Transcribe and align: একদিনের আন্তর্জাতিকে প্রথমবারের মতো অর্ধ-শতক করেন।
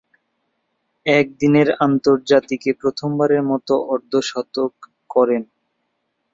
একদিনের 1.05 1.67
আন্তর্জাতিকে 1.79 2.69
প্রথমবারের 2.81 3.43
মতো 3.43 3.73
অর্ধ-শতক 3.89 4.71
করেন। 5.09 5.43